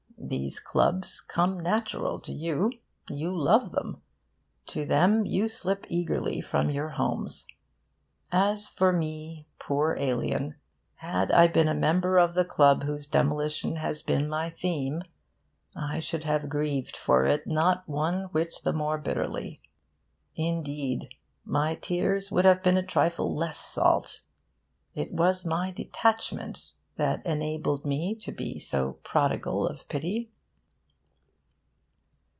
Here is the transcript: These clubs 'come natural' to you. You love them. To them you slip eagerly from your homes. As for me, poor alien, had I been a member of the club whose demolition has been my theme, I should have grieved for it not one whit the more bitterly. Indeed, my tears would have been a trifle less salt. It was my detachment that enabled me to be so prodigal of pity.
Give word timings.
These 0.23 0.59
clubs 0.61 1.19
'come 1.19 1.59
natural' 1.59 2.19
to 2.21 2.31
you. 2.31 2.71
You 3.09 3.35
love 3.37 3.73
them. 3.73 4.01
To 4.67 4.85
them 4.85 5.25
you 5.25 5.49
slip 5.49 5.85
eagerly 5.89 6.39
from 6.39 6.69
your 6.69 6.89
homes. 6.89 7.47
As 8.31 8.69
for 8.69 8.93
me, 8.93 9.45
poor 9.59 9.97
alien, 9.99 10.55
had 10.97 11.33
I 11.33 11.47
been 11.47 11.67
a 11.67 11.73
member 11.73 12.17
of 12.17 12.33
the 12.33 12.45
club 12.45 12.83
whose 12.83 13.07
demolition 13.07 13.77
has 13.77 14.03
been 14.03 14.29
my 14.29 14.49
theme, 14.49 15.03
I 15.75 15.99
should 15.99 16.23
have 16.23 16.47
grieved 16.49 16.95
for 16.95 17.25
it 17.25 17.45
not 17.45 17.83
one 17.89 18.25
whit 18.25 18.53
the 18.63 18.71
more 18.73 18.99
bitterly. 18.99 19.59
Indeed, 20.35 21.13
my 21.43 21.75
tears 21.75 22.31
would 22.31 22.45
have 22.45 22.63
been 22.63 22.77
a 22.77 22.83
trifle 22.85 23.35
less 23.35 23.59
salt. 23.59 24.21
It 24.95 25.11
was 25.11 25.43
my 25.45 25.71
detachment 25.71 26.71
that 26.97 27.25
enabled 27.25 27.83
me 27.85 28.13
to 28.13 28.33
be 28.33 28.59
so 28.59 28.99
prodigal 29.01 29.65
of 29.65 29.87
pity. 29.87 30.29